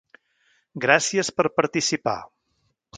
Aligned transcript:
Gràcies 0.87 1.31
per 1.37 1.47
participar. 1.61 2.19